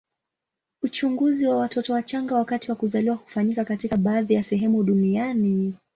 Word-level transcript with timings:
Uchunguzi 0.83 1.47
wa 1.47 1.57
watoto 1.57 1.93
wachanga 1.93 2.35
wakati 2.35 2.71
wa 2.71 2.77
kuzaliwa 2.77 3.15
hufanyika 3.15 3.65
katika 3.65 3.97
baadhi 3.97 4.33
ya 4.33 4.43
sehemu 4.43 4.83
duniani. 4.83 5.73